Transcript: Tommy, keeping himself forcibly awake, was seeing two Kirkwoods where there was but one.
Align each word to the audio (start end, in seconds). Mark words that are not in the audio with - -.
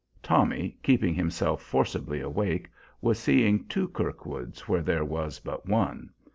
Tommy, 0.23 0.75
keeping 0.81 1.13
himself 1.13 1.61
forcibly 1.61 2.19
awake, 2.21 2.67
was 3.01 3.19
seeing 3.19 3.67
two 3.67 3.87
Kirkwoods 3.89 4.61
where 4.67 4.81
there 4.81 5.05
was 5.05 5.37
but 5.39 5.67
one. 5.67 6.09